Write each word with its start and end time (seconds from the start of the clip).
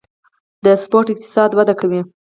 د 0.65 0.65
سپورت 0.83 1.07
اقتصاد 1.11 1.49
وده 1.55 1.73
کوي 1.79 2.01